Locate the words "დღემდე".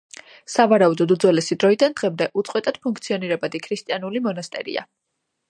2.01-2.29